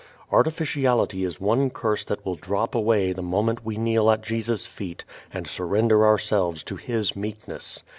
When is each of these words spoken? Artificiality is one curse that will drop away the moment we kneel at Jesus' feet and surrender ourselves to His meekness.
Artificiality 0.31 1.23
is 1.23 1.39
one 1.39 1.69
curse 1.69 2.03
that 2.05 2.25
will 2.25 2.33
drop 2.33 2.73
away 2.73 3.13
the 3.13 3.21
moment 3.21 3.63
we 3.63 3.77
kneel 3.77 4.09
at 4.09 4.23
Jesus' 4.23 4.65
feet 4.65 5.05
and 5.31 5.45
surrender 5.45 6.07
ourselves 6.07 6.63
to 6.63 6.75
His 6.75 7.15
meekness. 7.15 7.83